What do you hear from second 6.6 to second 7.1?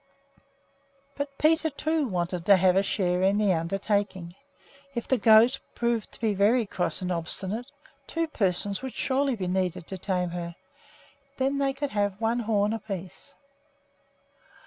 cross